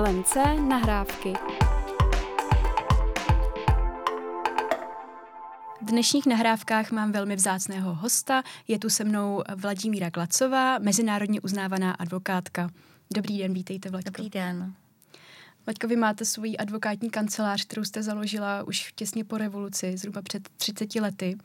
[0.00, 0.36] LMC
[0.68, 1.32] nahrávky.
[5.82, 8.42] V dnešních nahrávkách mám velmi vzácného hosta.
[8.68, 12.70] Je tu se mnou Vladimíra Glacová, mezinárodně uznávaná advokátka.
[13.14, 14.10] Dobrý den, vítejte, Vladko.
[14.10, 14.74] Dobrý den.
[15.66, 20.48] Vlaďko, vy máte svoji advokátní kancelář, kterou jste založila už těsně po revoluci, zhruba před
[20.48, 21.38] 30 lety.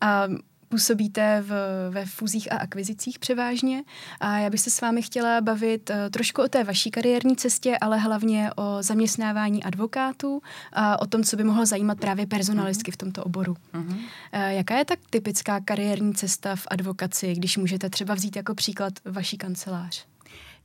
[0.00, 0.24] A
[0.70, 1.52] působíte v,
[1.90, 3.82] ve fuzích a akvizicích převážně
[4.20, 7.78] a já bych se s vámi chtěla bavit uh, trošku o té vaší kariérní cestě,
[7.80, 10.42] ale hlavně o zaměstnávání advokátů
[10.72, 13.56] a o tom, co by mohlo zajímat právě personalistky v tomto oboru.
[13.74, 13.94] Uh-huh.
[13.94, 14.00] Uh,
[14.32, 19.38] jaká je tak typická kariérní cesta v advokaci, když můžete třeba vzít jako příklad vaší
[19.38, 20.06] kancelář?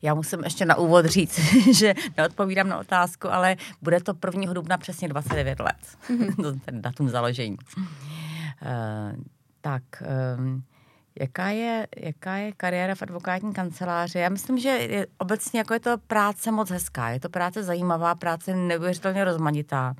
[0.02, 1.40] Já musím ještě na úvod říct,
[1.77, 4.54] že neodpovídám na otázku, ale bude to 1.
[4.54, 5.76] dubna přesně 29 let.
[6.10, 6.60] Mm-hmm.
[6.66, 7.58] ten datum založení.
[7.77, 9.24] Uh,
[9.66, 9.84] tak,
[10.38, 10.64] um,
[11.20, 14.20] jaká je, jaká je kariéra v advokátní kanceláři?
[14.20, 17.10] Já myslím, že je, obecně jako je to práce moc hezká.
[17.10, 19.96] Je to práce zajímavá, práce neuvěřitelně rozmanitá.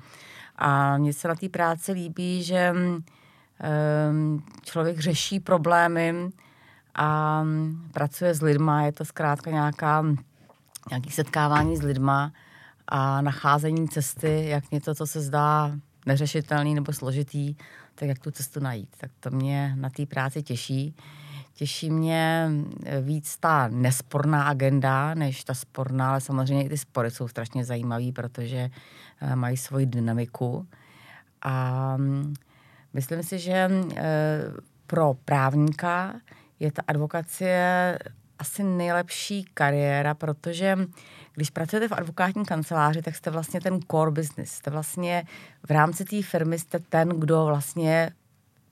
[0.56, 6.30] A mně se na té práci líbí, že um, člověk řeší problémy
[6.94, 7.42] a
[7.92, 8.82] pracuje s lidma.
[8.82, 10.04] Je to zkrátka nějaká,
[10.90, 12.32] nějaký setkávání s lidma
[12.88, 15.72] a nacházení cesty, jak něco, co se zdá
[16.06, 17.56] neřešitelný nebo složitý,
[17.98, 18.96] tak jak tu cestu najít.
[19.00, 20.94] Tak to mě na té práci těší.
[21.54, 22.50] Těší mě
[23.00, 28.12] víc ta nesporná agenda, než ta sporná, ale samozřejmě i ty spory jsou strašně zajímavé,
[28.12, 28.70] protože
[29.20, 30.66] eh, mají svoji dynamiku.
[31.42, 32.34] A mm,
[32.92, 34.02] myslím si, že eh,
[34.86, 36.14] pro právníka
[36.60, 37.98] je ta advokacie
[38.38, 40.76] asi nejlepší kariéra, protože
[41.36, 44.50] když pracujete v advokátní kanceláři, tak jste vlastně ten core business.
[44.50, 45.24] Jste vlastně
[45.66, 48.10] v rámci té firmy jste ten, kdo vlastně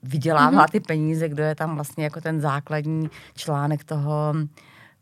[0.03, 0.71] vydělává mm-hmm.
[0.71, 4.33] ty peníze, kdo je tam vlastně jako ten základní článek toho,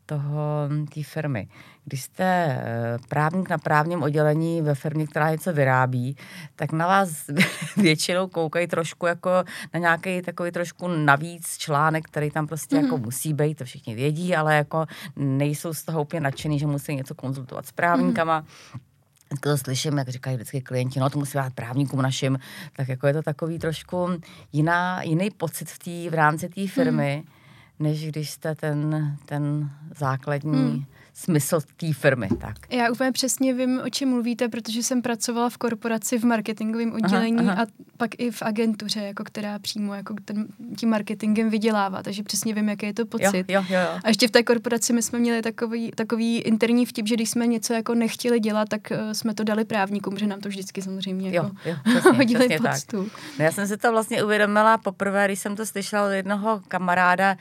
[0.06, 1.48] toho, té firmy.
[1.84, 6.16] Když jste eh, právník na právním oddělení ve firmě, která něco vyrábí,
[6.56, 7.10] tak na vás
[7.76, 9.30] většinou koukají trošku jako
[9.74, 12.82] na nějaký takový trošku navíc článek, který tam prostě mm-hmm.
[12.82, 13.04] jako mhm.
[13.04, 14.86] musí být, to všichni vědí, ale jako
[15.16, 18.40] nejsou z toho úplně nadšený, že musí něco konzultovat s právníkama.
[18.42, 18.94] Mm-hmm
[19.40, 22.38] to slyším, jak říkají vždycky klienti, no to musí dát právníkům našim,
[22.76, 24.08] tak jako je to takový trošku
[24.52, 27.33] jiná, jiný pocit v, tý, v rámci té firmy, hmm
[27.84, 30.84] než když jste ten, ten základní hmm
[31.14, 32.28] smysl té firmy.
[32.40, 32.56] Tak.
[32.70, 37.38] Já úplně přesně vím, o čem mluvíte, protože jsem pracovala v korporaci v marketingovém oddělení
[37.38, 37.62] aha, aha.
[37.62, 40.46] a pak i v agentuře, jako která přímo jako ten,
[40.76, 43.44] tím marketingem vydělává, takže přesně vím, jaký je to pocit.
[43.48, 44.00] Jo, jo, jo.
[44.04, 47.46] A ještě v té korporaci my jsme měli takový, takový interní vtip, že když jsme
[47.46, 51.30] něco jako nechtěli dělat, tak uh, jsme to dali právníkům, že nám to vždycky samozřejmě
[51.30, 53.10] jako jo, jo, přesně, hodili přesně pod stůl.
[53.38, 57.36] No, já jsem si to vlastně uvědomila poprvé, když jsem to slyšela od jednoho kamaráda,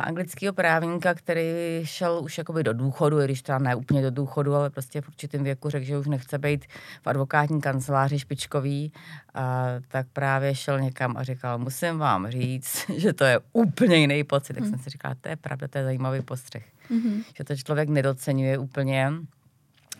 [0.00, 1.42] anglického právníka, který
[1.84, 5.08] šel už jakoby do důchodu, i když teda ne úplně do důchodu, ale prostě v
[5.08, 6.64] určitém věku řekl, že už nechce být
[7.02, 8.92] v advokátní kanceláři špičkový,
[9.34, 14.24] a tak právě šel někam a říkal, musím vám říct, že to je úplně jiný
[14.24, 14.54] pocit.
[14.54, 14.70] Tak mm.
[14.70, 16.64] jsem si říkala, to je pravda, to je zajímavý postřeh.
[16.90, 17.24] Mm-hmm.
[17.36, 19.12] Že to člověk nedocenuje úplně.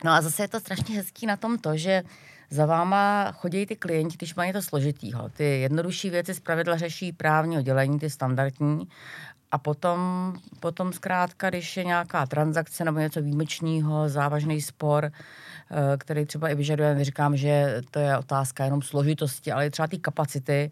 [0.04, 2.02] No a zase je to strašně hezký na tom to, že
[2.50, 5.28] za váma chodí ty klienti, když mají to složitýho.
[5.28, 8.88] Ty jednodušší věci zpravidla řeší právní oddělení, ty standardní,
[9.54, 16.26] a potom, potom zkrátka, když je nějaká transakce nebo něco výjimečného, závažný spor, eh, který
[16.26, 20.70] třeba i vyžaduje, neříkám, že to je otázka jenom složitosti, ale i třeba ty kapacity,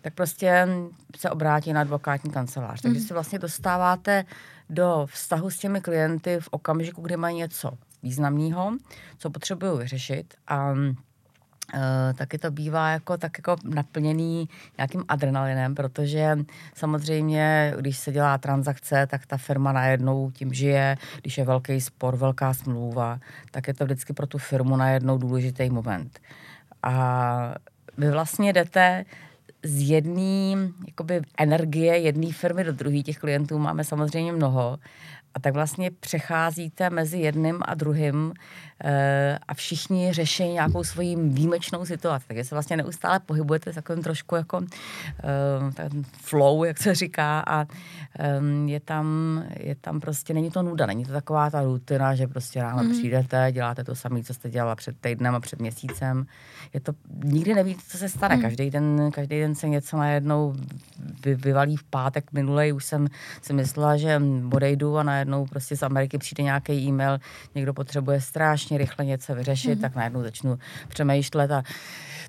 [0.00, 0.68] tak prostě
[1.16, 2.78] se obrátí na advokátní kancelář.
[2.78, 2.82] Mm.
[2.82, 3.08] Takže mhm.
[3.08, 4.24] se vlastně dostáváte
[4.70, 7.70] do vztahu s těmi klienty v okamžiku, kdy mají něco
[8.02, 8.72] významného,
[9.18, 10.74] co potřebují vyřešit a
[12.14, 16.38] taky to bývá jako tak jako naplněný nějakým adrenalinem, protože
[16.74, 22.16] samozřejmě, když se dělá transakce, tak ta firma najednou tím žije, když je velký spor,
[22.16, 23.18] velká smlouva,
[23.50, 26.20] tak je to vždycky pro tu firmu najednou důležitý moment.
[26.82, 27.54] A
[27.98, 29.04] vy vlastně jdete
[29.62, 30.72] z jedné
[31.38, 34.78] energie jedné firmy do druhé, těch klientů máme samozřejmě mnoho,
[35.34, 38.32] a tak vlastně přecházíte mezi jedním a druhým
[38.84, 42.26] e, a všichni řeší nějakou svoji výjimečnou situaci.
[42.26, 47.62] Takže se vlastně neustále pohybujete takovým trošku jako e, ten flow, jak se říká a
[47.62, 47.66] e,
[48.66, 49.06] je, tam,
[49.56, 52.90] je tam prostě, není to nuda, není to taková ta rutina, že prostě ráno mm.
[52.90, 56.26] přijdete, děláte to samé, co jste dělala před týdnem a před měsícem.
[56.74, 56.92] Je to,
[57.24, 58.36] nikdy nevíte, co se stane.
[58.36, 58.42] Mm.
[58.42, 60.54] Každý den, každý den se něco najednou
[61.24, 62.72] vy, vyvalí v pátek minulej.
[62.72, 63.08] Už jsem
[63.42, 67.18] si myslela, že odejdu a najednou prostě z Ameriky přijde nějaký e-mail,
[67.54, 69.80] někdo potřebuje strašně rychle něco vyřešit, mm-hmm.
[69.80, 70.58] tak najednou začnu
[70.88, 71.62] přemýšlet a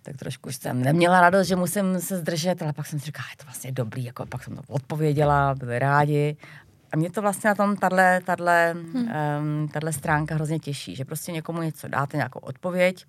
[0.02, 3.38] tak trošku jsem neměla radost, že musím se zdržet, ale pak jsem si říkala, je
[3.38, 6.38] to vlastně dobrý, jako pak jsem to odpověděla, byli rádi
[6.92, 8.22] A mě to vlastně na tom tahle,
[8.74, 9.10] hmm.
[9.76, 13.06] um, stránka hrozně těší, že prostě někomu něco dáte, nějakou odpověď,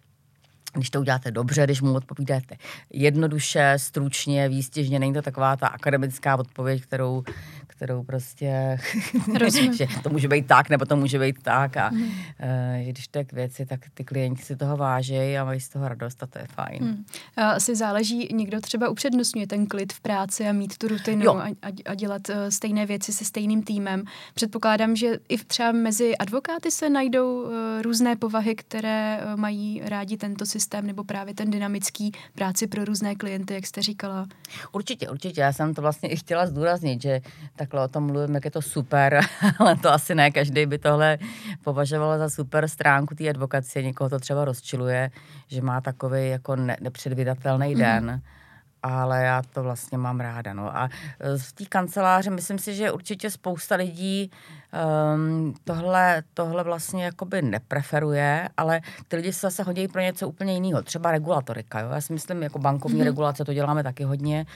[0.75, 2.57] když to uděláte dobře, když mu odpovídáte
[2.93, 7.25] jednoduše, stručně, výstěžně, není to taková ta akademická odpověď, kterou,
[7.67, 8.79] kterou prostě,
[9.77, 12.03] že to může být tak, nebo to může být tak a mm.
[12.03, 12.09] uh,
[12.87, 15.89] když to je k věci, tak ty klienti si toho vážejí a mají z toho
[15.89, 16.85] radost a to je fajn.
[16.85, 17.05] Mm.
[17.37, 21.47] Asi záleží, někdo třeba upřednostňuje ten klid v práci a mít tu rutinu a,
[21.85, 24.05] a dělat uh, stejné věci se stejným týmem.
[24.35, 27.51] Předpokládám, že i třeba mezi advokáty se najdou uh,
[27.83, 33.15] různé povahy, které uh, mají rádi tento systém nebo právě ten dynamický práci pro různé
[33.15, 34.27] klienty, jak jste říkala.
[34.73, 35.41] Určitě, určitě.
[35.41, 37.21] Já jsem to vlastně i chtěla zdůraznit, že
[37.57, 39.21] takhle o tom mluvím, jak je to super,
[39.59, 41.19] ale to asi ne každý by tohle
[41.65, 43.83] považoval za super stránku té advokacie.
[43.83, 45.11] Někoho to třeba rozčiluje,
[45.47, 47.79] že má takový jako ne- nepředvydatelný mm-hmm.
[47.79, 48.23] den
[48.85, 50.55] ale já to vlastně mám ráda.
[50.55, 50.77] No.
[50.77, 50.89] A
[51.21, 54.31] e, v té kanceláři myslím si, že určitě spousta lidí
[55.15, 60.55] um, tohle, tohle vlastně jakoby nepreferuje, ale ty lidi se zase hodí pro něco úplně
[60.55, 60.83] jiného.
[60.83, 61.81] Třeba regulatorika.
[61.81, 61.91] Jo?
[61.91, 63.05] Já si myslím, jako bankovní mm-hmm.
[63.05, 64.47] regulace, to děláme taky hodně.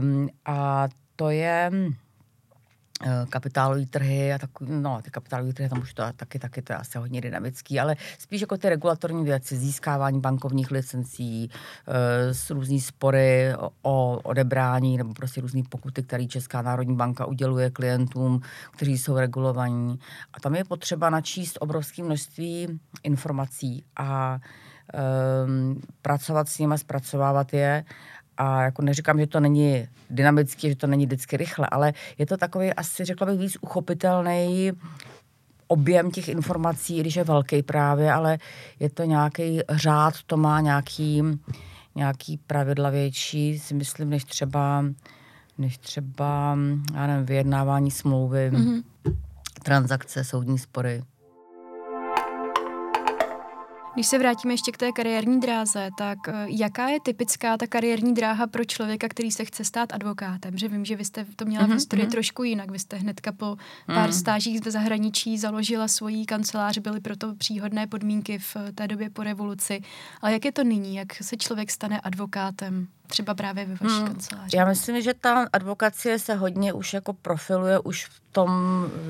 [0.00, 2.01] Um, a to je Eh,
[3.30, 6.76] kapitálové trhy a takový, no ty kapitálové trhy, tam už to taky, taky to je
[6.76, 12.80] asi hodně dynamický, ale spíš jako ty regulatorní věci, získávání bankovních licencí, e, s různý
[12.80, 13.52] spory
[13.82, 18.40] o, odebrání nebo prostě různý pokuty, které Česká národní banka uděluje klientům,
[18.70, 19.98] kteří jsou regulovaní.
[20.34, 24.38] A tam je potřeba načíst obrovské množství informací a
[24.94, 24.98] e,
[26.02, 27.84] pracovat s nimi, zpracovávat je
[28.36, 32.36] a jako neříkám, že to není dynamicky, že to není vždycky rychle, ale je to
[32.36, 34.72] takový asi, řekla bych, víc uchopitelný
[35.66, 38.38] objem těch informací, když je velký právě, ale
[38.80, 41.22] je to nějaký řád, to má nějaký,
[41.94, 44.84] nějaký pravidla větší, si myslím, než třeba,
[45.58, 46.58] než třeba
[46.94, 48.82] já nevím, vyjednávání smlouvy, mm-hmm.
[49.62, 51.02] transakce, soudní spory.
[53.94, 58.14] Když se vrátíme ještě k té kariérní dráze, tak eh, jaká je typická ta kariérní
[58.14, 60.58] dráha pro člověka, který se chce stát advokátem?
[60.58, 61.66] Že vím, že vy jste to měla mm-hmm.
[61.66, 62.10] v mhm, historii mm-hmm.
[62.10, 62.70] trošku jinak.
[62.70, 63.56] Vy jste hnedka po
[63.86, 64.12] pár mm.
[64.12, 69.82] stážích v zahraničí založila svoji kancelář, byly proto příhodné podmínky v té době po revoluci.
[70.22, 70.94] Ale jak je to nyní?
[70.94, 72.88] Jak se člověk stane advokátem?
[73.06, 74.06] Třeba právě ve vaší hmm.
[74.06, 74.56] kanceláři?
[74.56, 78.50] Já myslím, že ta advokacie se hodně už jako profiluje už v tom,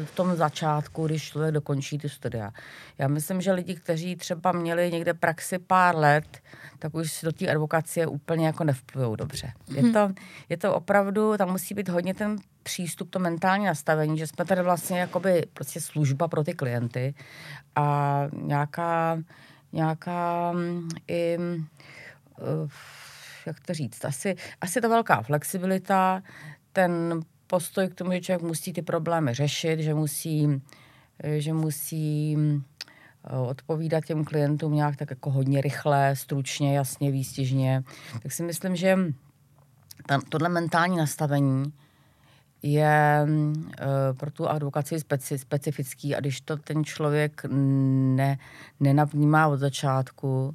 [0.04, 2.50] v tom začátku, když člověk dokončí ty studia.
[2.98, 6.38] Já myslím, že lidi, kteří třeba měli někde praxi pár let,
[6.78, 9.52] tak už do té advokacie úplně jako nevplují dobře.
[9.68, 9.92] Je, hmm.
[9.92, 10.10] to,
[10.48, 14.62] je to opravdu, tam musí být hodně ten přístup, to mentální nastavení, že jsme tady
[14.62, 17.14] vlastně jakoby prostě služba pro ty klienty
[17.76, 19.18] a nějaká,
[19.72, 22.70] nějaká mm, i uh,
[23.46, 26.22] jak to říct, asi, asi ta velká flexibilita,
[26.72, 30.62] ten postoj k tomu, že člověk musí ty problémy řešit, že musí,
[31.38, 32.36] že musí
[33.24, 37.82] eh, odpovídat těm klientům nějak tak jako hodně rychle, stručně, jasně, výstižně.
[38.22, 38.98] Tak si myslím, že
[40.06, 41.72] ta, tohle mentální nastavení
[42.62, 47.42] je uh, pro tu advokaci speci, specifický a když to ten člověk
[48.16, 48.38] ne,
[48.80, 50.54] nenavnímá od začátku,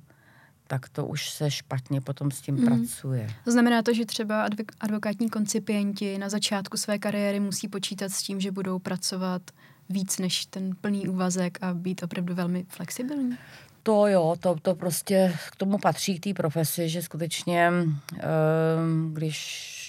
[0.68, 2.66] tak to už se špatně potom s tím mm.
[2.66, 3.30] pracuje.
[3.46, 4.48] Znamená to, že třeba
[4.80, 9.42] advokátní koncipienti na začátku své kariéry musí počítat s tím, že budou pracovat
[9.90, 13.38] víc než ten plný úvazek a být opravdu velmi flexibilní?
[13.84, 17.72] To jo, to, to prostě k tomu patří k té profesi, že skutečně,
[18.20, 19.38] ehm, když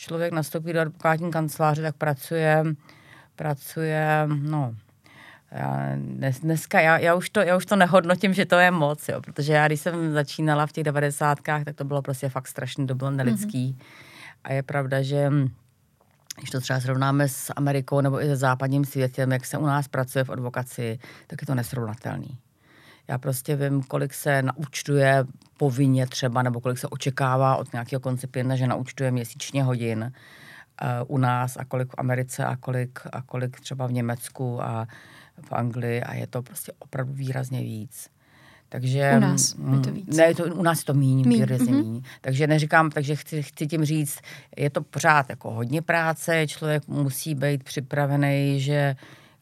[0.00, 2.64] člověk nastoupí do advokátní kanceláře, tak pracuje,
[3.36, 4.74] pracuje, no,
[5.52, 9.08] já, dnes, dneska já, já, už to, já už to nehodnotím, že to je moc,
[9.08, 12.86] jo, protože já, když jsem začínala v těch devadesátkách, tak to bylo prostě fakt strašný,
[12.86, 13.76] to bylo nelidský.
[13.78, 13.84] Mm-hmm.
[14.44, 15.30] A je pravda, že
[16.38, 19.88] když to třeba srovnáme s Amerikou nebo i se západním světem, jak se u nás
[19.88, 22.38] pracuje v advokaci, tak je to nesrovnatelný.
[23.08, 25.24] Já prostě vím, kolik se naučtuje
[25.56, 30.12] povinně třeba, nebo kolik se očekává od nějakého koncipienta, že naučtuje měsíčně hodin
[31.06, 34.86] u nás a kolik v Americe a kolik, a kolik třeba v Německu a
[35.42, 38.10] v Anglii a je to prostě opravdu výrazně víc.
[38.68, 40.16] Takže, u nás je to víc.
[40.16, 41.38] Ne, to, u nás je to míň, míň.
[41.38, 41.84] výrazně mm-hmm.
[41.84, 42.02] míň.
[42.20, 44.18] Takže neříkám, takže chci, chci tím říct,
[44.56, 48.96] je to pořád jako hodně práce, člověk musí být připravený, že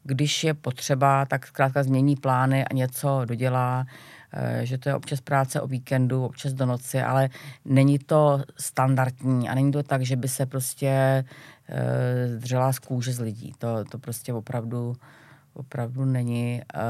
[0.04, 4.25] když je potřeba, tak zkrátka změní plány a něco dodělá, eh,
[4.62, 7.28] že to je občas práce o víkendu, občas do noci, ale
[7.64, 11.24] není to standardní a není to tak, že by se prostě eh,
[12.38, 13.52] dřela z kůže z lidí.
[13.58, 14.96] To, to prostě opravdu
[15.56, 16.80] opravdu není uh,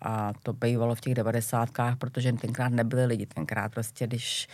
[0.00, 3.26] a to bývalo v těch devadesátkách, protože tenkrát nebyli lidi.
[3.26, 4.48] Tenkrát prostě, když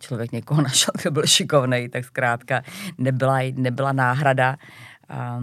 [0.00, 2.62] člověk někoho našel, kdo byl šikovný, tak zkrátka
[2.98, 4.56] nebyla, nebyla náhrada.
[5.08, 5.40] A,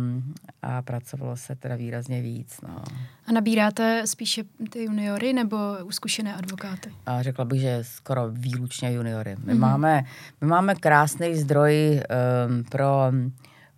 [0.61, 2.61] a pracovalo se teda výrazně víc.
[2.67, 2.83] No.
[3.27, 5.57] A nabíráte spíše ty juniory nebo
[5.89, 6.93] zkušené advokáty?
[7.05, 9.35] A řekla bych, že skoro výlučně juniory.
[9.43, 9.59] My, mm-hmm.
[9.59, 10.03] máme,
[10.41, 12.01] my máme krásný zdroj
[12.47, 13.11] um, pro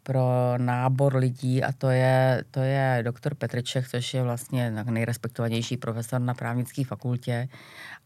[0.07, 6.21] pro nábor lidí a to je, to je doktor Petrček, což je vlastně nejrespektovanější profesor
[6.21, 7.49] na právnické fakultě.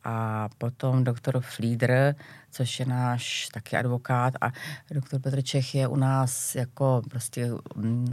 [0.04, 2.16] A potom doktor Flieder,
[2.52, 4.34] což je náš taky advokát.
[4.42, 4.52] A
[4.92, 7.50] doktor Petr Čech je u nás jako prostě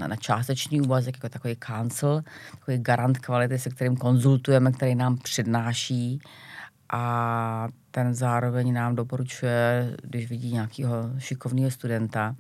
[0.07, 6.21] na částečný úvazek, jako takový counsel, takový garant kvality, se kterým konzultujeme, který nám přednáší.
[6.93, 12.37] A ten zároveň nám doporučuje, když vidí nějakého šikovného studenta,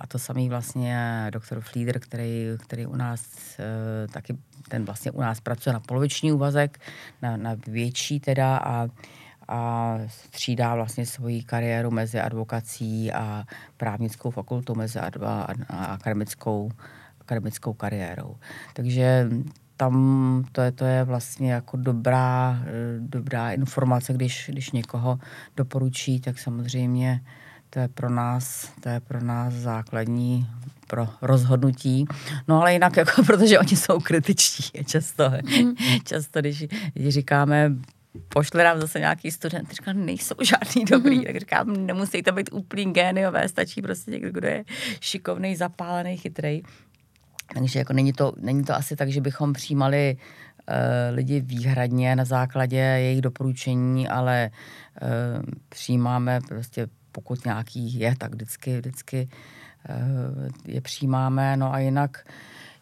[0.00, 3.20] a to samý vlastně doktor Flieder, který, který u nás
[3.58, 4.36] eh, taky,
[4.68, 6.80] ten vlastně u nás pracuje na poloviční úvazek,
[7.22, 8.88] na, na větší teda a,
[9.48, 13.44] a střídá vlastně svoji kariéru mezi advokací a
[13.76, 16.70] právnickou fakultou, mezi adva, a akademickou,
[17.20, 18.36] akademickou kariérou.
[18.74, 19.28] Takže
[19.76, 25.18] tam to je, to je vlastně jako dobrá, eh, dobrá informace, když, když někoho
[25.56, 27.20] doporučí, tak samozřejmě
[27.70, 30.46] to je pro nás, to je pro nás základní
[30.90, 32.04] pro rozhodnutí.
[32.48, 35.30] No ale jinak, jako, protože oni jsou kritičtí často.
[35.62, 35.74] Mm.
[36.04, 37.72] Často, když, když říkáme,
[38.28, 41.24] pošle nám zase nějaký student, říkám, nejsou žádný dobrý, mm.
[41.24, 44.64] tak říkám, nemusí to být úplný géniové, stačí prostě někdo, kdo je
[45.00, 46.62] šikovný, zapálený, chytrý.
[47.54, 52.24] Takže jako není to, není to asi tak, že bychom přijímali uh, lidi výhradně na
[52.24, 54.50] základě jejich doporučení, ale
[55.02, 56.86] uh, přijímáme prostě
[57.20, 59.28] pokud nějaký je, tak vždycky, vždycky
[59.88, 61.56] eh, je přijímáme.
[61.56, 62.24] No a jinak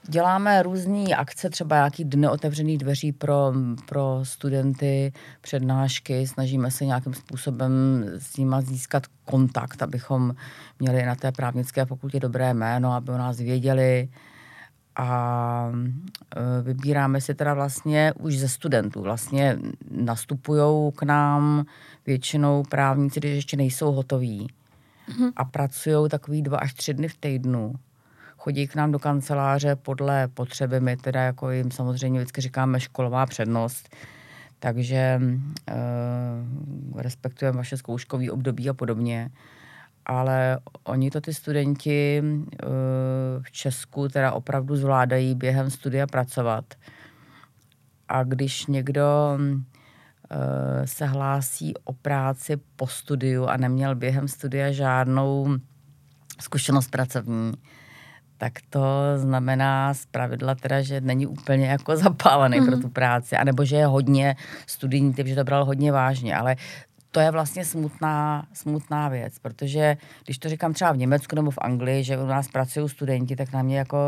[0.08, 3.52] děláme různé akce, třeba nějaký dny otevřených dveří pro,
[3.88, 7.72] pro studenty, přednášky, snažíme se nějakým způsobem
[8.18, 10.34] s nimi získat kontakt, abychom
[10.78, 14.08] měli na té právnické fakultě dobré jméno, aby o nás věděli,
[14.98, 15.72] a
[16.36, 19.02] e, vybíráme si teda vlastně už ze studentů.
[19.02, 19.58] Vlastně
[19.90, 21.64] nastupují k nám
[22.06, 24.48] většinou právníci, když ještě nejsou hotoví
[25.08, 25.32] mm-hmm.
[25.36, 27.74] a pracují takový dva až tři dny v týdnu.
[28.38, 30.80] Chodí k nám do kanceláře podle potřeby.
[30.80, 33.96] My teda jako jim samozřejmě vždycky říkáme školová přednost,
[34.58, 35.20] takže e,
[36.96, 39.30] respektujeme vaše zkouškové období a podobně
[40.08, 42.66] ale oni to ty studenti eh,
[43.42, 46.64] v Česku teda opravdu zvládají během studia pracovat.
[48.08, 49.38] A když někdo
[50.30, 55.56] eh, se hlásí o práci po studiu a neměl během studia žádnou
[56.40, 57.52] zkušenost pracovní,
[58.38, 58.82] tak to
[59.16, 62.66] znamená z pravidla teda, že není úplně jako zapálený mm-hmm.
[62.66, 62.82] pro mhm.
[62.82, 64.36] tu práci, anebo že je hodně
[64.66, 66.56] studijní typ, že to bral hodně vážně, ale
[67.10, 71.58] to je vlastně smutná, smutná věc, protože když to říkám třeba v Německu nebo v
[71.58, 73.98] Anglii, že u nás pracují studenti, tak na mě jako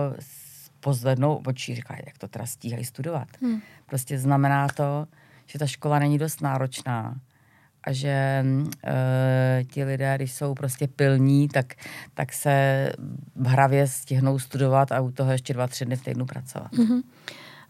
[0.81, 3.29] pozvednou oči, říkají, jak to teda stíhají studovat.
[3.43, 3.61] Hmm.
[3.87, 5.07] Prostě znamená to,
[5.47, 7.15] že ta škola není dost náročná
[7.85, 8.45] a že
[8.85, 11.75] e, ti lidé, když jsou prostě pilní, tak,
[12.15, 12.87] tak se
[13.35, 16.73] v hravě stihnou studovat a u toho ještě dva, tři dny v týdnu pracovat.
[16.73, 17.03] Mm-hmm.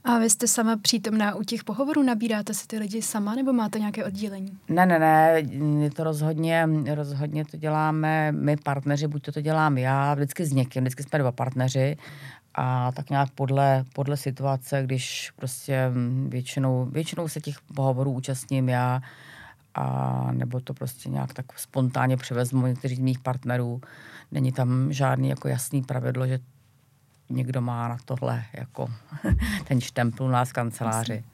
[0.05, 2.03] A vy jste sama přítomná u těch pohovorů?
[2.03, 4.59] Nabíráte si ty lidi sama nebo máte nějaké oddělení?
[4.69, 10.15] Ne, ne, ne, to rozhodně, rozhodně to děláme my partneři, buď to, to dělám já,
[10.15, 11.97] vždycky s někým, vždycky jsme dva partneři
[12.55, 15.93] a tak nějak podle, podle situace, když prostě
[16.29, 19.01] většinou, většinou se těch pohovorů účastním já,
[19.75, 23.81] a nebo to prostě nějak tak spontánně převezmu někteří z mých partnerů.
[24.33, 26.39] Není tam žádný jako jasný pravidlo, že
[27.31, 28.89] někdo má na tohle jako
[29.69, 31.25] ten štempl u nás v kanceláři.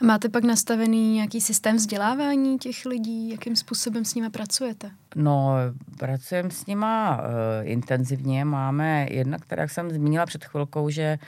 [0.00, 3.30] A máte pak nastavený nějaký systém vzdělávání těch lidí?
[3.30, 4.90] Jakým způsobem s nimi pracujete?
[5.16, 5.54] No,
[5.98, 7.24] pracujeme s nima uh,
[7.62, 8.44] intenzivně.
[8.44, 11.18] Máme jednak, které, jak jsem zmínila před chvilkou, že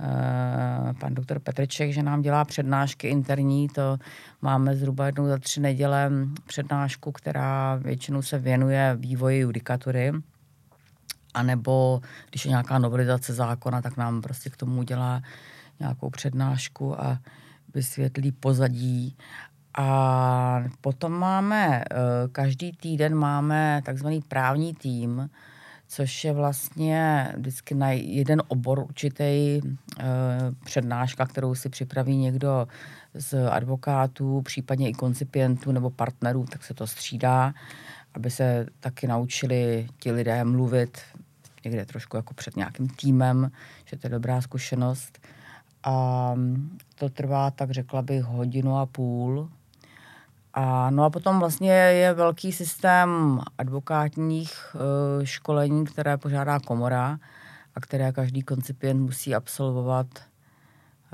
[0.00, 3.98] uh, pan doktor Petrček, že nám dělá přednášky interní, to
[4.42, 6.10] máme zhruba jednou za tři neděle
[6.46, 10.12] přednášku, která většinou se věnuje vývoji judikatury
[11.34, 12.00] anebo
[12.30, 15.22] když je nějaká novelizace zákona, tak nám prostě k tomu udělá
[15.80, 17.18] nějakou přednášku a
[17.74, 19.16] vysvětlí pozadí.
[19.78, 21.94] A potom máme, eh,
[22.32, 25.30] každý týden máme takzvaný právní tým,
[25.88, 30.04] což je vlastně vždycky na jeden obor určitý eh,
[30.64, 32.68] přednáška, kterou si připraví někdo
[33.14, 37.54] z advokátů, případně i koncipientů nebo partnerů, tak se to střídá,
[38.14, 40.98] aby se taky naučili ti lidé mluvit
[41.64, 43.50] někde trošku jako před nějakým týmem,
[43.84, 45.18] že to je dobrá zkušenost.
[45.84, 46.34] A
[46.94, 49.50] to trvá, tak řekla bych, hodinu a půl.
[50.54, 57.18] A, no a potom vlastně je velký systém advokátních uh, školení, které požádá komora
[57.74, 60.06] a které každý koncipient musí absolvovat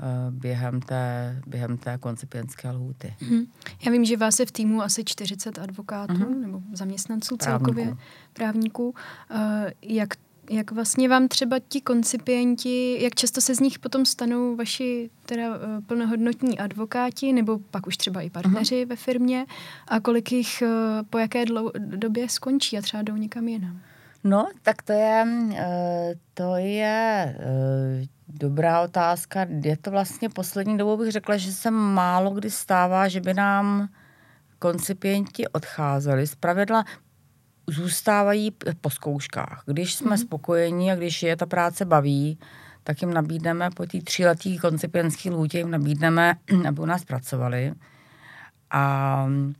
[0.03, 3.15] Eh, během té, během té koncipientské lhůty.
[3.21, 3.47] Mm-hmm.
[3.85, 6.39] Já vím, že vás je v týmu asi 40 advokátů mm-hmm.
[6.39, 7.65] nebo zaměstnanců Právníků.
[7.65, 7.97] celkově,
[8.33, 8.89] právníků.
[8.89, 9.37] Uh,
[9.81, 10.09] jak,
[10.51, 15.49] jak vlastně vám třeba ti koncipienti, jak často se z nich potom stanou vaši teda
[15.49, 15.55] uh,
[15.85, 18.89] plnohodnotní advokáti nebo pak už třeba i partneři mm-hmm.
[18.89, 19.45] ve firmě
[19.87, 20.69] a kolik jich uh,
[21.09, 23.79] po jaké dlou, době skončí a třeba jdou někam jinam?
[24.23, 25.25] No, tak to je,
[26.33, 27.35] to je
[28.33, 29.47] Dobrá otázka.
[29.63, 33.89] Je to vlastně poslední dobou bych řekla, že se málo kdy stává, že by nám
[34.59, 36.27] koncipienti odcházeli.
[36.27, 36.85] Zpravidla
[37.67, 38.51] zůstávají
[38.81, 39.63] po zkouškách.
[39.65, 40.21] Když jsme mm-hmm.
[40.21, 42.39] spokojení a když je ta práce baví,
[42.83, 46.35] tak jim nabídneme po té tříletý koncipientský lůtě jim nabídneme,
[46.67, 47.73] aby u nás pracovali.
[48.71, 49.55] A um,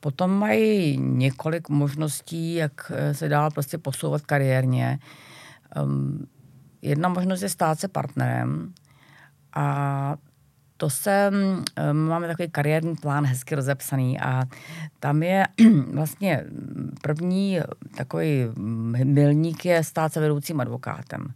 [0.00, 4.98] potom mají několik možností, jak se dál prostě posouvat kariérně.
[5.82, 6.26] Um,
[6.82, 8.72] Jedna možnost je stát se partnerem
[9.52, 10.16] a
[10.80, 11.30] to se,
[11.76, 14.42] eh, máme takový kariérní plán hezky rozepsaný a
[15.00, 15.44] tam je
[15.94, 16.44] vlastně
[17.02, 17.60] první
[17.96, 18.46] takový
[19.04, 21.26] milník je stát se vedoucím advokátem.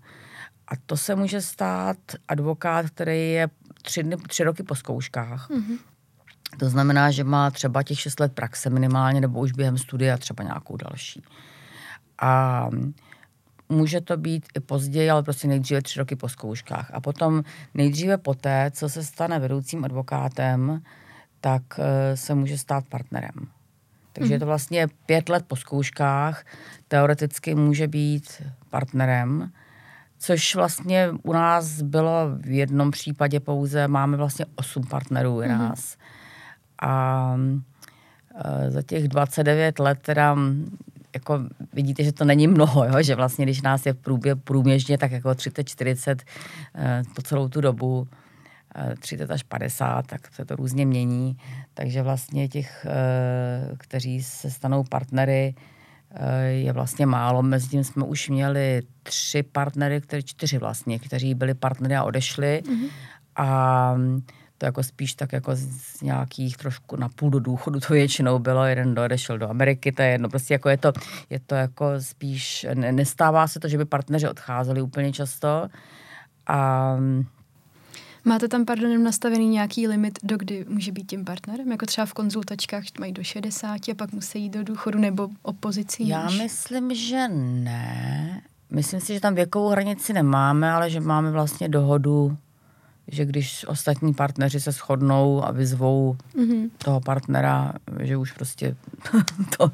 [0.68, 1.96] A to se může stát
[2.28, 3.48] advokát, který je
[3.82, 5.50] tři, dny, tři roky po zkouškách.
[5.50, 5.78] Mm-hmm.
[6.58, 10.44] To znamená, že má třeba těch šest let praxe minimálně, nebo už během studia třeba
[10.44, 11.24] nějakou další.
[12.18, 12.68] A
[13.75, 16.90] může to být i později, ale prostě nejdříve tři roky po zkouškách.
[16.95, 17.43] A potom
[17.75, 20.83] nejdříve poté, co se stane vedoucím advokátem,
[21.40, 23.49] tak eh, se může stát partnerem.
[24.12, 24.33] Takže mm.
[24.33, 26.45] je to vlastně pět let po zkouškách,
[26.88, 29.52] teoreticky může být partnerem,
[30.19, 35.49] což vlastně u nás bylo v jednom případě pouze, máme vlastně osm partnerů u mhm.
[35.49, 35.97] nás.
[35.97, 36.02] Mm.
[36.90, 37.37] A
[38.45, 40.37] eh, za těch 29 let teda
[41.14, 41.40] jako
[41.73, 43.02] vidíte, že to není mnoho, jo?
[43.02, 46.18] že vlastně, když nás je v průběh průměžně, tak jako 30-40
[46.75, 48.09] eh, po celou tu dobu,
[49.00, 51.36] 30 eh, až 50, tak se to různě mění.
[51.75, 55.54] Takže vlastně těch, eh, kteří se stanou partnery,
[56.49, 57.43] je vlastně málo.
[57.43, 62.62] Mezi tím jsme už měli tři partnery, které, čtyři vlastně, kteří byli partnery a odešli.
[62.65, 62.88] Mm-hmm.
[63.36, 63.95] A
[64.58, 68.64] to jako spíš tak jako z nějakých trošku na půl do důchodu to většinou bylo,
[68.64, 70.93] jeden odešel do Ameriky, to je jedno, prostě jako je to,
[71.30, 75.69] je to jako spíš, nestává se to, že by partneři odcházeli úplně často
[76.47, 76.97] a
[78.26, 81.73] Máte tam, pardon, nastavený nějaký limit, do kdy může být tím partnerem?
[81.73, 86.08] Jako třeba v konzultačkách mají do 60 a pak musí jít do důchodu nebo opozicí?
[86.08, 86.38] Já už?
[86.38, 88.43] myslím, že ne.
[88.71, 92.36] Myslím si, že tam věkovou hranici nemáme, ale že máme vlastně dohodu
[93.08, 96.71] že když ostatní partneři se shodnou a vyzvou mm-hmm.
[96.78, 98.76] toho partnera, že už prostě
[99.58, 99.73] to,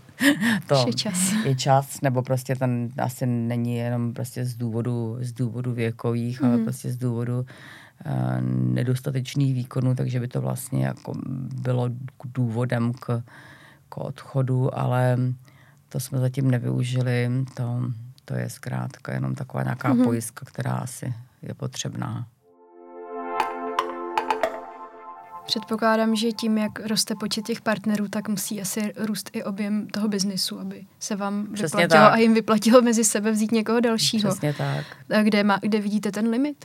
[0.66, 1.32] to je, čas.
[1.44, 6.46] je čas, nebo prostě ten asi není jenom prostě z důvodu, z důvodu věkových, mm-hmm.
[6.46, 6.64] ale mhm.
[6.64, 7.46] prostě z důvodu uh,
[8.74, 11.12] nedostatečných výkonů, takže by to vlastně jako
[11.62, 11.90] bylo
[12.34, 13.22] důvodem k,
[13.88, 15.18] k odchodu, ale
[15.88, 17.82] to jsme zatím nevyužili, to,
[18.24, 20.04] to je zkrátka jenom taková nějaká mm-hmm.
[20.04, 22.26] pojistka, která asi je potřebná.
[25.50, 30.08] Předpokládám, že tím, jak roste počet těch partnerů, tak musí asi růst i objem toho
[30.08, 32.12] biznisu, aby se vám Přesně vyplatilo tak.
[32.12, 34.30] a jim vyplatilo mezi sebe vzít někoho dalšího.
[34.30, 34.86] Přesně tak.
[35.18, 36.64] A kde, má, kde vidíte ten limit?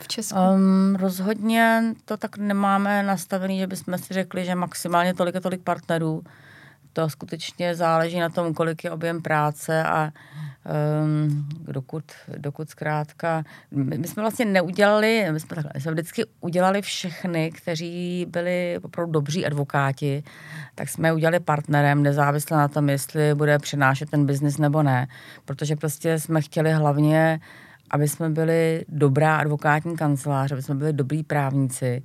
[0.00, 0.38] V Česku?
[0.38, 5.60] Um, rozhodně to tak nemáme nastavený, že bychom si řekli, že maximálně tolik a tolik
[5.60, 6.22] partnerů.
[6.94, 10.12] To skutečně záleží na tom, kolik je objem práce a
[11.02, 12.04] um, dokud,
[12.36, 13.44] dokud zkrátka...
[13.70, 19.12] My, my jsme vlastně neudělali, my jsme, takhle, jsme vždycky udělali všechny, kteří byli opravdu
[19.12, 20.22] dobří advokáti,
[20.74, 25.08] tak jsme je udělali partnerem, nezávisle na tom, jestli bude přinášet ten biznis nebo ne.
[25.44, 27.40] Protože prostě jsme chtěli hlavně,
[27.90, 32.02] aby jsme byli dobrá advokátní kancelář, aby jsme byli dobrý právníci,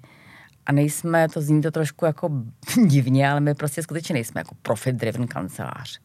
[0.70, 2.30] a nejsme, to zní to trošku jako
[2.88, 6.00] divně, ale my prostě skutečně nejsme jako profit-driven kancelář.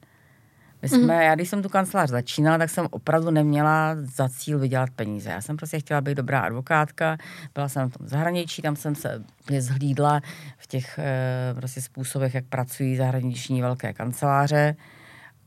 [0.83, 1.20] My jsme, mm.
[1.20, 5.31] já když jsem tu kancelář začínala, tak jsem opravdu neměla za cíl vydělat peníze.
[5.31, 7.16] Já jsem prostě chtěla být dobrá advokátka,
[7.55, 10.20] byla jsem v tom zahraničí, tam jsem se mě zhlídla
[10.59, 14.77] v těch e, prostě způsobech, jak pracují zahraniční velké kanceláře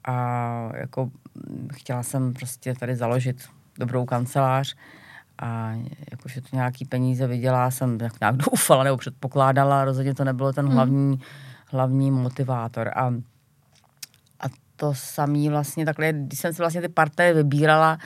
[0.06, 1.12] a jako
[1.74, 3.44] chtěla jsem prostě tady založit
[3.80, 4.76] dobrou kancelář
[5.42, 5.74] a
[6.12, 10.72] jakože to nějaký peníze vydělá, jsem nějak doufala nebo předpokládala, rozhodně to nebylo ten mm.
[10.72, 11.20] hlavní,
[11.72, 12.92] hlavní motivátor.
[12.96, 13.14] A
[14.78, 17.98] to samý vlastně takhle, když jsem si vlastně ty parté vybírala,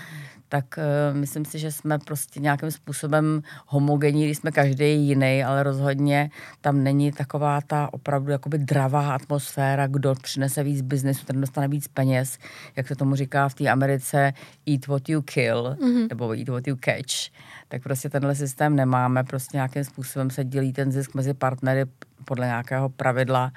[0.52, 5.64] tak uh, myslím si, že jsme prostě nějakým způsobem homogenní, když jsme každý jiný, ale
[5.64, 6.30] rozhodně
[6.62, 11.88] tam není taková ta opravdu jakoby dravá atmosféra, kdo přinese víc biznesu, ten dostane víc
[11.88, 12.38] peněz,
[12.76, 14.34] jak se tomu říká v té Americe
[14.68, 16.08] eat what you kill, mm-hmm.
[16.10, 17.32] nebo eat what you catch.
[17.68, 21.86] Tak prostě tenhle systém nemáme, prostě nějakým způsobem se dělí ten zisk mezi partnery
[22.26, 23.52] podle nějakého pravidla,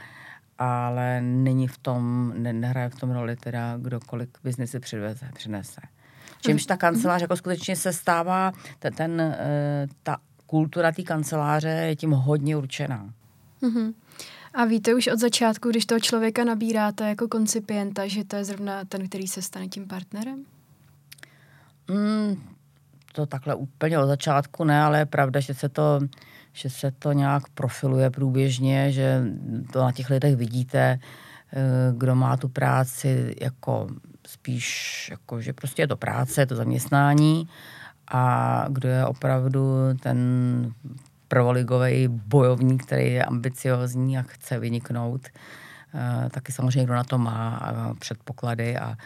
[0.59, 4.81] ale není v tom, ne, nehraje v tom roli teda, kdo kolik biznesy
[5.35, 5.81] přinese.
[6.47, 11.97] Čímž ta kancelář jako skutečně se stává, ten, ten eh, ta kultura té kanceláře je
[11.97, 13.11] tím hodně určená.
[13.63, 13.95] Mm-hmm.
[14.55, 18.85] A víte už od začátku, když toho člověka nabíráte jako koncipienta, že to je zrovna
[18.85, 20.45] ten, který se stane tím partnerem?
[21.89, 22.43] Mm,
[23.13, 26.01] to takhle úplně od začátku ne, ale je pravda, že se to,
[26.53, 29.23] že se to nějak profiluje průběžně, že
[29.73, 30.99] to na těch lidech vidíte,
[31.53, 33.89] eh, kdo má tu práci jako
[34.27, 37.49] spíš, jako, že prostě je to práce, je to zaměstnání.
[38.09, 39.67] A kdo je opravdu
[40.03, 40.19] ten
[41.29, 45.29] prvoligový bojovník, který je ambiciozní a chce vyniknout,
[45.95, 47.61] eh, taky samozřejmě kdo na to má
[47.99, 48.97] předpoklady a,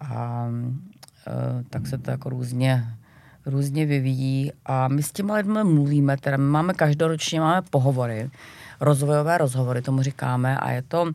[0.00, 0.48] a
[1.26, 2.96] eh, tak se to jako různě
[3.46, 4.52] různě vyvíjí.
[4.66, 8.30] A my s těma lidmi mluvíme, teda my máme každoročně máme pohovory,
[8.80, 11.12] rozvojové rozhovory, tomu říkáme a je to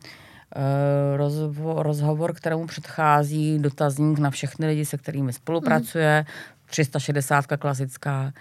[0.56, 6.34] uh, rozvo, rozhovor, kterému předchází dotazník na všechny lidi, se kterými spolupracuje, mm.
[6.66, 8.34] 360 klasická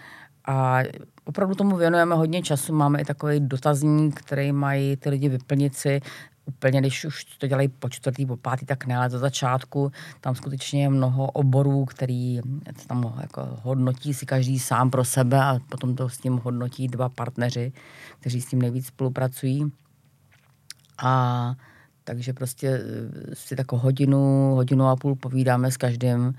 [0.46, 0.78] a
[1.24, 2.74] opravdu tomu věnujeme hodně času.
[2.74, 6.00] Máme i takový dotazník, který mají ty lidi vyplnit si
[6.48, 10.34] úplně, když už to dělají po čtvrtý, po pátý, tak ne, ale za začátku tam
[10.34, 12.40] skutečně je mnoho oborů, který
[12.86, 17.08] tam jako hodnotí si každý sám pro sebe a potom to s tím hodnotí dva
[17.08, 17.72] partneři,
[18.20, 19.72] kteří s tím nejvíc spolupracují.
[20.98, 21.54] A
[22.08, 26.34] takže prostě eh, si tako hodinu, hodinu a půl povídáme s každým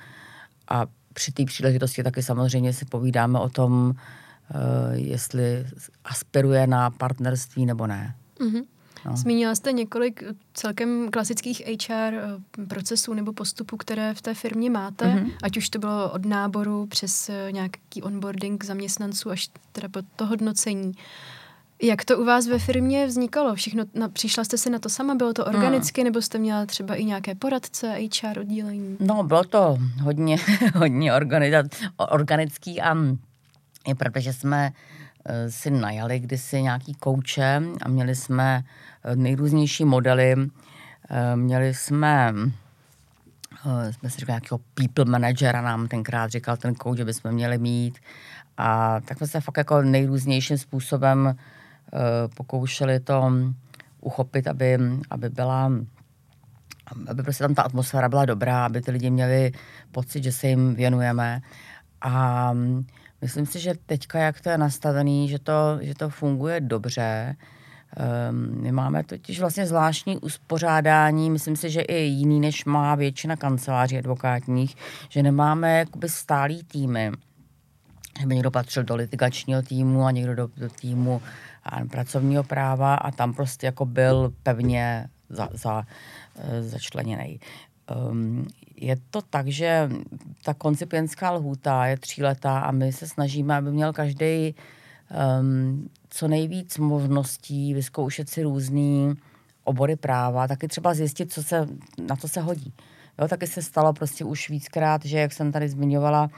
[0.67, 5.65] a při té příležitosti taky samozřejmě si povídáme o tom, uh, jestli
[6.05, 8.15] aspiruje na partnerství nebo ne.
[8.39, 8.63] Mm-hmm.
[9.05, 9.17] No.
[9.17, 15.05] Zmínila jste několik celkem klasických HR eh, procesů nebo postupů, které v té firmě máte,
[15.05, 15.31] mm-hmm.
[15.43, 20.25] ať už to bylo od náboru přes eh, nějaký onboarding zaměstnanců až teda po to
[20.25, 20.91] hodnocení.
[21.81, 23.55] Jak to u vás ve firmě vznikalo?
[23.55, 25.15] Všechno, na, přišla jste si na to sama?
[25.15, 25.55] Bylo to hmm.
[25.55, 26.05] organicky, hmm.
[26.05, 28.97] nebo jste měla třeba i nějaké poradce, HR oddělení?
[28.99, 30.37] No, bylo to hodně,
[30.75, 31.11] hodně
[31.97, 32.95] organický a
[33.87, 34.71] je pravda, že jsme
[35.25, 38.63] eh, si najali kdysi nějaký kouče a měli jsme
[39.03, 40.35] Eh, nejrůznější modely.
[41.09, 42.33] Eh, měli jsme
[43.91, 47.99] jsme si říkali, nějakého people managera nám tenkrát říkal ten coach, že bychom měli mít.
[48.57, 51.35] A tak jsme se fakt jako nejrůznějším způsobem
[52.35, 53.31] pokoušeli to
[54.01, 54.77] uchopit, aby,
[55.09, 55.71] aby byla
[57.07, 59.51] aby prostě tam ta atmosféra byla dobrá, aby ty lidi měli
[59.91, 61.41] pocit, že se jim věnujeme.
[62.01, 62.53] A
[63.21, 67.35] myslím si, že teďka, jak to je nastavený, že to, že to funguje dobře,
[68.29, 73.35] Um, my máme totiž vlastně zvláštní uspořádání, myslím si, že i jiný, než má většina
[73.35, 74.75] kanceláří advokátních,
[75.09, 77.11] že nemáme jakoby stálý týmy,
[78.19, 81.21] že by někdo patřil do litigačního týmu a někdo do, do týmu
[81.91, 85.83] pracovního práva a tam prostě jako byl pevně za, za,
[86.35, 87.39] eh, začleněný.
[88.09, 89.89] Um, je to tak, že
[90.43, 94.55] ta koncipientská lhůta je tříletá a my se snažíme, aby měl každý
[95.41, 99.13] um, co nejvíc možností vyzkoušet si různý
[99.63, 101.67] obory práva, taky třeba zjistit, co se,
[102.07, 102.73] na co se hodí.
[103.19, 106.29] Jo, taky se stalo prostě už víckrát, že jak jsem tady zmiňovala,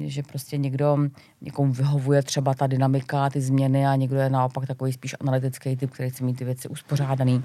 [0.00, 0.98] že prostě někdo,
[1.40, 5.90] někomu vyhovuje třeba ta dynamika, ty změny a někdo je naopak takový spíš analytický typ,
[5.90, 7.44] který chce mít ty věci uspořádaný.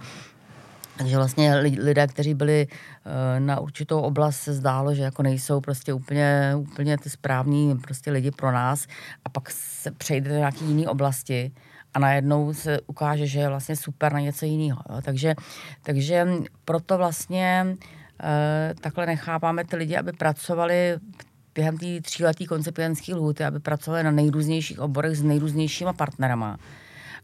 [0.98, 5.94] Takže vlastně lidé, kteří byli eh, na určitou oblast, se zdálo, že jako nejsou prostě
[5.94, 8.88] úplně, úplně ty správní prostě lidi pro nás
[9.26, 11.52] a pak se přejde do nějaké jiné oblasti
[11.94, 14.82] a najednou se ukáže, že je vlastně super na něco jiného.
[15.02, 15.36] Takže,
[15.84, 16.28] takže
[16.66, 17.66] proto vlastně
[18.24, 21.00] eh, takhle nechápáme ty lidi, aby pracovali
[21.58, 26.58] během té tříletý koncipientské lhuty, aby pracovali na nejrůznějších oborech s nejrůznějšíma partnerama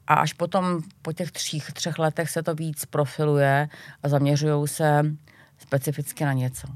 [0.08, 3.70] a až potom po těch třích, třech letech se to víc profiluje
[4.04, 5.02] a zaměřují se
[5.58, 6.68] specificky na něco.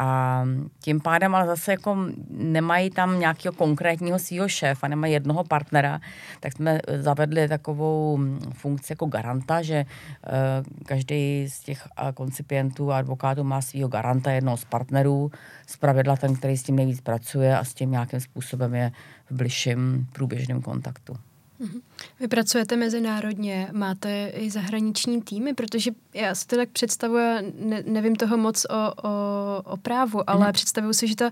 [0.00, 0.44] A
[0.80, 1.96] tím pádem ale zase jako
[2.30, 6.00] nemají tam nějakého konkrétního svého šéfa, nemají jednoho partnera,
[6.40, 8.18] tak jsme zavedli takovou
[8.52, 14.56] funkci jako garanta, že uh, každý z těch koncipientů a advokátů má svého garanta, jednoho
[14.56, 15.30] z partnerů,
[15.66, 18.92] z pravidla ten, který s tím nejvíc pracuje a s tím nějakým způsobem je
[19.30, 21.16] v bližším průběžném kontaktu.
[21.62, 21.80] Mhm.
[22.20, 28.16] Vy pracujete mezinárodně, máte i zahraniční týmy, protože já si to tak představuji, ne, nevím
[28.16, 30.52] toho moc o, o, o právu, ale mm.
[30.52, 31.30] představuju si, že to,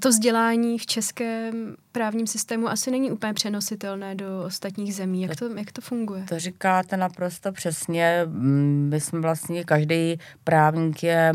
[0.00, 5.22] to vzdělání v českém právním systému asi není úplně přenositelné do ostatních zemí.
[5.22, 6.24] Jak to, jak to funguje?
[6.28, 8.26] To říkáte naprosto přesně.
[8.88, 11.32] My jsme vlastně, každý právník je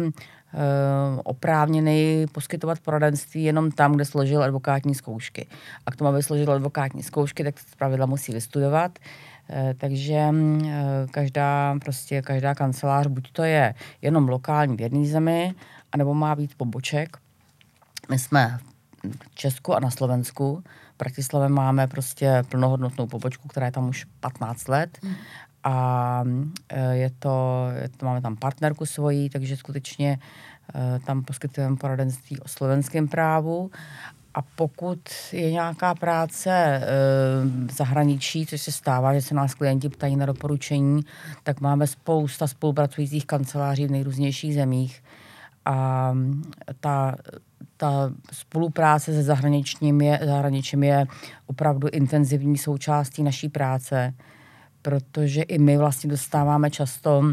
[1.24, 5.48] oprávněný poskytovat poradenství jenom tam, kde složil advokátní zkoušky.
[5.86, 9.00] A k tomu, aby složil advokátní zkoušky, tak pravidla musí vystudovat.
[9.50, 15.54] Eh, takže eh, každá, prostě každá kancelář, buď to je jenom lokální v jedné zemi,
[15.92, 17.18] anebo má víc poboček.
[18.10, 18.60] My jsme
[19.32, 20.64] v Česku a na Slovensku.
[20.96, 24.98] V Bratislavě máme prostě plnohodnotnou pobočku, která je tam už 15 let.
[25.66, 26.24] A
[26.92, 30.20] je to, je to, máme tam partnerku svojí, takže skutečně
[30.74, 33.72] Eh, tam poskytujeme poradenství o slovenském právu
[34.34, 35.00] a pokud
[35.32, 36.82] je nějaká práce e,
[37.72, 41.02] zahraničí, což se stává, že se nás klienti ptají na doporučení,
[41.44, 45.04] tak máme spousta spolupracujících kanceláří v nejrůznějších zemích.
[45.66, 46.14] A
[46.80, 47.16] ta,
[47.78, 51.06] ta spolupráce se zahraničním je, zahraničím je
[51.48, 54.14] opravdu intenzivní součástí naší práce,
[54.86, 57.24] protože i my vlastně dostáváme často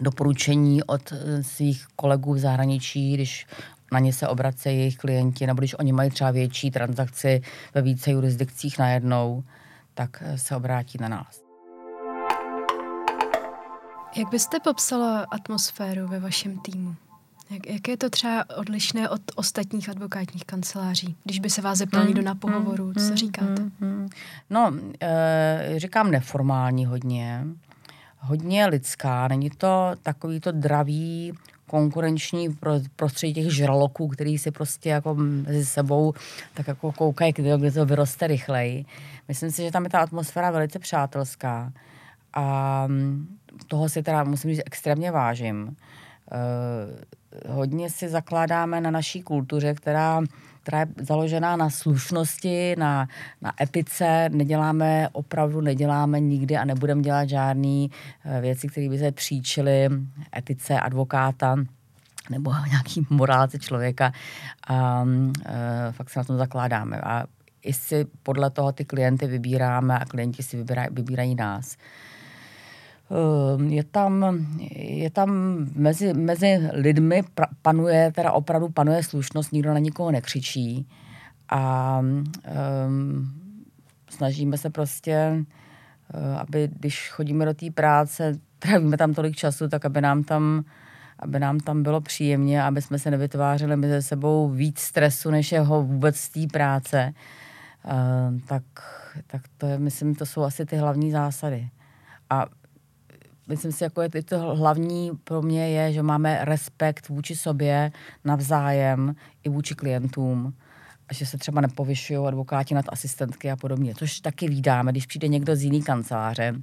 [0.00, 3.46] doporučení od eh, svých kolegů v zahraničí, když
[3.92, 7.42] na ně se obracejí jejich klienti, nebo když oni mají třeba větší transakci
[7.74, 9.44] ve více jurisdikcích najednou,
[9.94, 11.42] tak eh, se obrátí na nás.
[14.16, 16.96] Jak byste popsala atmosféru ve vašem týmu?
[17.50, 21.16] Jak, jak je to třeba odlišné od ostatních advokátních kanceláří?
[21.24, 23.62] Když by se vás zeptal hmm, někdo na pohovoru, co hmm, říkáte?
[23.62, 24.08] Hmm, hmm.
[24.50, 27.44] No, e, říkám neformální hodně
[28.24, 31.32] hodně lidská, není to takový to dravý
[31.66, 32.48] konkurenční
[32.96, 36.14] prostředí těch žraloků, který si prostě jako mezi sebou
[36.54, 38.84] tak jako koukají, kde, kde to vyroste rychleji.
[39.28, 41.72] Myslím si, že tam je ta atmosféra velice přátelská
[42.34, 45.76] a mm, toho si teda musím říct extrémně vážím.
[46.32, 50.22] Uh, hodně si zakládáme na naší kultuře, která
[50.64, 53.08] která je založená na slušnosti, na,
[53.42, 54.28] na epice.
[54.32, 57.86] Neděláme, opravdu neděláme nikdy a nebudeme dělat žádné
[58.24, 59.88] eh, věci, které by se příčily
[60.36, 61.56] etice advokáta
[62.30, 64.12] nebo nějaký morálce člověka.
[64.68, 65.04] A
[65.46, 67.00] e, fakt se na tom zakládáme.
[67.00, 67.24] A
[67.62, 71.76] i si podle toho ty klienty vybíráme a klienti si vybírají, vybírají nás.
[73.14, 74.24] Ehm, je tam,
[74.76, 77.22] je tam mezi, mezi lidmi
[77.62, 80.88] panuje, teda opravdu panuje slušnost, nikdo na nikoho nekřičí
[81.48, 82.24] a um,
[84.10, 85.44] snažíme se prostě,
[86.14, 90.64] uh, aby když chodíme do té práce, trávíme tam tolik času, tak aby nám tam
[91.18, 95.60] aby nám tam bylo příjemně, aby jsme se nevytvářeli mezi sebou víc stresu, než je
[95.60, 97.14] ho vůbec z té práce.
[97.84, 98.62] Uh, tak,
[99.26, 101.68] tak to je, myslím, to jsou asi ty hlavní zásady.
[102.30, 102.46] A
[103.48, 107.92] myslím si, jako je to hlavní pro mě je, že máme respekt vůči sobě
[108.24, 110.54] navzájem i vůči klientům
[111.08, 115.28] a že se třeba nepovyšují advokáti nad asistentky a podobně, což taky vídáme, když přijde
[115.28, 116.54] někdo z jiný kanceláře,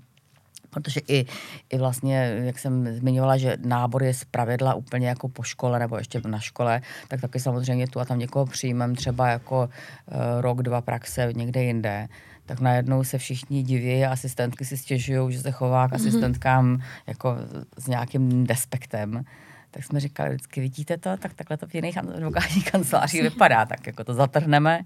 [0.70, 1.26] protože i,
[1.70, 5.98] i vlastně, jak jsem zmiňovala, že nábor je z pravidla úplně jako po škole nebo
[5.98, 10.62] ještě na škole, tak taky samozřejmě tu a tam někoho přijmem třeba jako uh, rok,
[10.62, 12.08] dva praxe někde jinde
[12.52, 15.96] tak najednou se všichni diví a asistentky si stěžují, že se chová k mhm.
[15.96, 17.38] asistentkám jako
[17.78, 19.26] s nějakým despektem.
[19.72, 23.88] Tak jsme říkali vždycky, vidíte to, tak takhle to v jiných advokátních kancelářích vypadá, tak
[23.88, 24.82] jako to zatrhneme.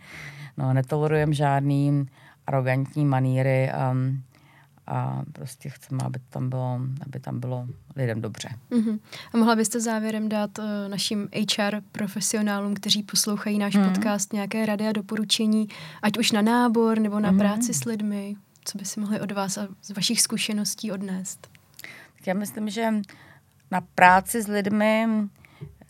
[0.58, 2.06] No, netolerujeme žádný
[2.48, 3.72] arrogantní maníry.
[3.92, 4.24] Um,
[4.88, 8.50] a prostě chceme, aby tam bylo, aby tam bylo lidem dobře.
[8.72, 9.00] Uh-huh.
[9.34, 13.90] A mohla byste závěrem dát uh, našim HR profesionálům, kteří poslouchají náš uh-huh.
[13.90, 15.68] podcast, nějaké rady a doporučení,
[16.02, 17.38] ať už na nábor nebo na uh-huh.
[17.38, 21.48] práci s lidmi, co by si mohli od vás a z vašich zkušeností odnést?
[22.16, 22.94] Tak já myslím, že
[23.72, 25.08] na práci s lidmi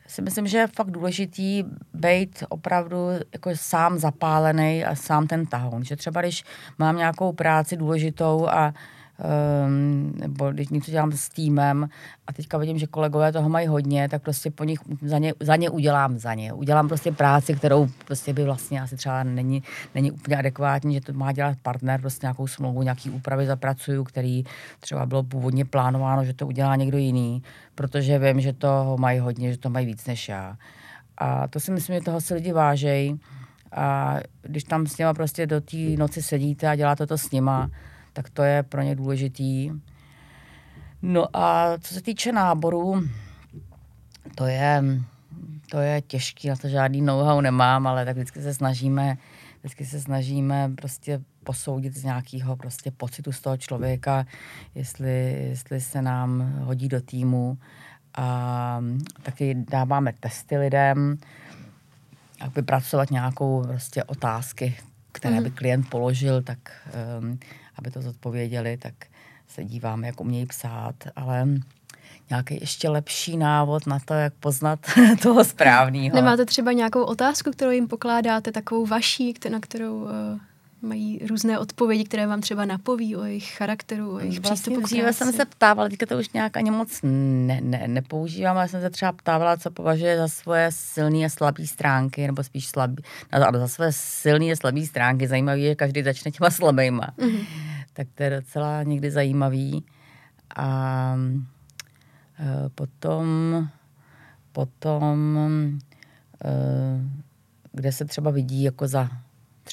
[0.07, 1.63] si myslím, že je fakt důležitý
[1.93, 2.97] být opravdu
[3.33, 5.83] jako sám zapálený a sám ten tahoun.
[5.83, 6.43] Že třeba když
[6.77, 8.73] mám nějakou práci důležitou a
[9.19, 11.89] um, nebo když něco dělám s týmem
[12.27, 15.55] a teďka vidím, že kolegové toho mají hodně, tak prostě po nich za ně, za
[15.55, 16.53] ně udělám za ně.
[16.53, 19.63] Udělám prostě práci, kterou prostě by vlastně asi třeba není,
[19.95, 24.43] není úplně adekvátní, že to má dělat partner, prostě nějakou smlouvu, nějaký úpravy zapracuju, který
[24.79, 27.43] třeba bylo původně plánováno, že to udělá někdo jiný,
[27.75, 30.57] protože vím, že toho mají hodně, že to mají víc než já.
[31.17, 33.19] A to si myslím, že toho si lidi vážejí.
[33.71, 37.69] A když tam s něma prostě do té noci sedíte a děláte to s nima,
[38.15, 39.71] tak to je pro ně důležitý.
[41.01, 43.01] No a co se týče náboru,
[44.35, 44.83] to je,
[45.71, 49.17] to je těžký, na to žádný know-how nemám, ale tak vždycky se snažíme
[49.65, 54.25] vždycky se snažíme prostě posoudit z nějakého prostě pocitu z toho člověka,
[54.75, 57.57] jestli, jestli se nám hodí do týmu.
[58.17, 58.81] A
[59.23, 61.17] taky dáváme testy lidem,
[62.41, 64.75] jak vypracovat nějakou prostě otázky,
[65.11, 65.55] které by mhm.
[65.55, 66.59] klient položil, tak
[67.19, 67.39] um,
[67.79, 68.93] aby to zodpověděli, tak
[69.47, 71.47] se díváme, jak umějí psát, ale
[72.29, 74.79] nějaký ještě lepší návod na to, jak poznat
[75.21, 76.15] toho správného.
[76.15, 80.09] Nemáte třeba nějakou otázku, kterou jim pokládáte, takovou vaší, na kterou uh,
[80.85, 85.13] mají různé odpovědi, které vám třeba napoví o jejich charakteru, o jejich vlastně přístupu dříve
[85.13, 88.89] jsem se ptávala, teďka to už nějak ani moc ne, ne, nepoužívám, ale jsem se
[88.89, 93.67] třeba ptávala, co považuje za svoje silné a slabé stránky, nebo spíš slabý, no, za
[93.67, 95.27] své silné a slabé stránky.
[95.27, 97.13] Zajímavé je, že každý začne těma slabýma.
[97.17, 97.45] Mm-hmm.
[97.93, 99.85] Tak to je docela někdy zajímavý.
[100.55, 101.17] A
[102.39, 103.25] e, potom,
[104.51, 105.37] potom
[106.45, 106.49] e,
[107.71, 109.09] kde se třeba vidí jako za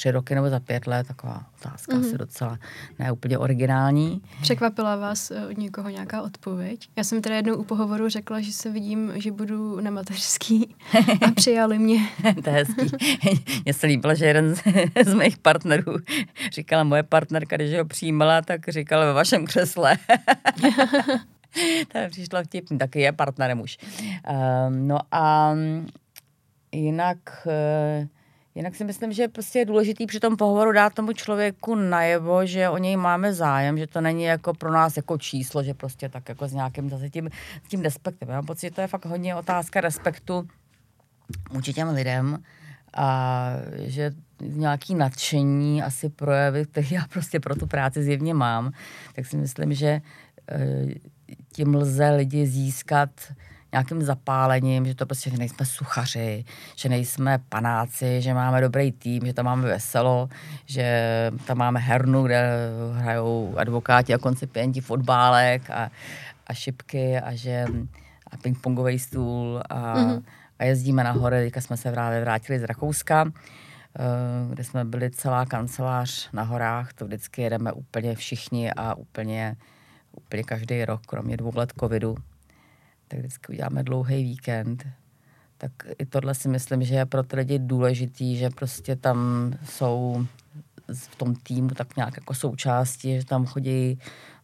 [0.02, 2.06] tři roky nebo za pět let, taková otázka mm-hmm.
[2.06, 2.58] asi docela
[2.98, 4.22] ne úplně originální.
[4.40, 6.88] Překvapila vás eh, od někoho nějaká odpověď?
[6.96, 10.74] Já jsem teda jednou u pohovoru řekla, že se vidím, že budu na mateřský
[11.26, 12.08] a přijali mě.
[12.44, 12.96] to je hezký.
[13.64, 14.62] Mně se líbilo, že jeden z,
[15.06, 15.96] z mých partnerů
[16.52, 19.98] říkala moje partnerka, když ho přijímala, tak říkala ve vašem křesle.
[21.92, 23.78] to přišlo vtipný, taky je partnerem už.
[24.68, 25.54] Um, no a
[26.72, 27.18] jinak...
[27.46, 28.06] Uh,
[28.54, 32.68] Jinak si myslím, že prostě je důležitý při tom pohovoru dát tomu člověku najevo, že
[32.68, 36.28] o něj máme zájem, že to není jako pro nás jako číslo, že prostě tak
[36.28, 37.30] jako s nějakým zase tím,
[37.68, 38.28] tím respektem.
[38.28, 40.48] Já mám pocit, že to je fakt hodně otázka respektu
[41.50, 42.38] vůči těm lidem
[42.96, 44.10] a že
[44.40, 48.72] nějaký nadšení asi projevy, které já prostě pro tu práci zjevně mám,
[49.14, 50.00] tak si myslím, že
[50.50, 50.86] eh,
[51.52, 53.10] tím lze lidi získat
[53.72, 56.44] nějakým zapálením, že to prostě, že nejsme suchaři,
[56.76, 60.28] že nejsme panáci, že máme dobrý tým, že tam máme veselo,
[60.66, 62.50] že tam máme hernu, kde
[62.94, 65.90] hrajou advokáti a koncipienti fotbálek a,
[66.46, 67.66] a šipky a že
[68.30, 70.22] a pingpongový stůl a, mm-hmm.
[70.58, 71.44] a jezdíme na hory.
[71.44, 76.92] Teďka jsme se právě vrátili z Rakouska, eh, kde jsme byli celá kancelář na horách.
[76.92, 79.56] To vždycky jedeme úplně všichni a úplně,
[80.12, 82.16] úplně každý rok, kromě dvou let covidu
[83.12, 84.84] tak vždycky uděláme dlouhý víkend.
[85.58, 90.26] Tak i tohle si myslím, že je pro ty lidi důležitý, že prostě tam jsou
[90.94, 93.98] v tom týmu tak nějak jako součástí, že tam chodí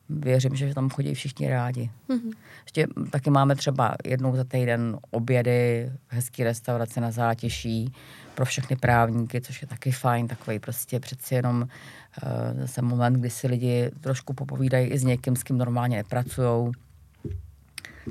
[0.09, 1.91] věřím, že tam chodí všichni rádi.
[2.09, 2.33] Mm-hmm.
[2.65, 7.93] Ještě taky máme třeba jednou za týden obědy v hezké restauraci na zátěší
[8.35, 13.31] pro všechny právníky, což je taky fajn, takový prostě přeci jenom uh, zase moment, kdy
[13.31, 16.73] si lidi trošku popovídají i s někým, s kým normálně nepracují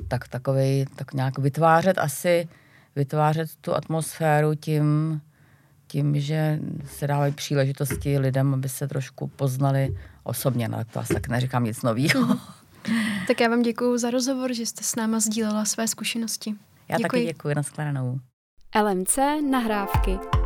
[0.08, 2.48] tak takový, tak nějak vytvářet asi,
[2.96, 5.20] vytvářet tu atmosféru tím,
[5.86, 10.68] tím, že se dávají příležitosti lidem, aby se trošku poznali osobně.
[10.68, 12.36] No, to asi tak neříkám nic nového.
[13.26, 16.54] Tak já vám děkuji za rozhovor, že jste s náma sdílela své zkušenosti.
[16.88, 17.08] Já děkuji.
[17.08, 18.20] taky děkuji, nashledanou.
[18.82, 19.18] LMC
[19.50, 20.37] nahrávky.